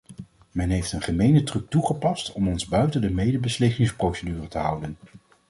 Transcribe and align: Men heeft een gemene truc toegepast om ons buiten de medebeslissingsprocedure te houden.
Men 0.51 0.69
heeft 0.69 0.91
een 0.91 1.01
gemene 1.01 1.43
truc 1.43 1.69
toegepast 1.69 2.31
om 2.33 2.47
ons 2.47 2.65
buiten 2.65 3.01
de 3.01 3.09
medebeslissingsprocedure 3.09 4.47
te 4.47 4.57
houden. 4.57 4.97